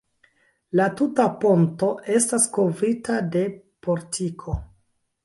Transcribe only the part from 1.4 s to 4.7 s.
ponto estas kovrita de portiko.